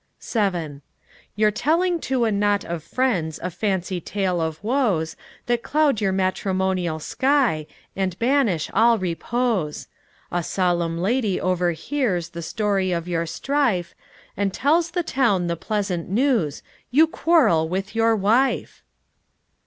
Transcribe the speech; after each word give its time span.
VII 0.19 0.81
You're 1.35 1.51
telling 1.51 1.99
to 2.09 2.25
a 2.25 2.31
knot 2.31 2.63
of 2.65 2.81
friends 2.83 3.39
A 3.43 3.51
fancy 3.51 4.01
tale 4.01 4.41
of 4.41 4.63
woes 4.63 5.15
That 5.45 5.61
cloud 5.61 6.01
your 6.01 6.11
matrimonial 6.11 6.97
sky, 6.97 7.67
And 7.95 8.17
banish 8.17 8.71
all 8.73 8.97
repose, 8.97 9.87
A 10.31 10.41
solemn 10.41 10.97
lady 10.97 11.39
overhears 11.39 12.29
The 12.29 12.41
story 12.41 12.91
of 12.91 13.07
your 13.07 13.27
strife, 13.27 13.93
And 14.35 14.51
tells 14.51 14.89
the 14.89 15.03
town 15.03 15.45
the 15.45 15.55
pleasant 15.55 16.09
news: 16.09 16.63
You 16.89 17.05
quarrel 17.05 17.69
with 17.69 17.93
your 17.93 18.15
wife! 18.15 18.81